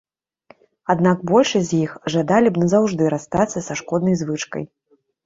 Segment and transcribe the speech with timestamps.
[0.93, 4.65] Аднак большасць з іх жадалі б назаўжды расстацца са шкоднай звычкай.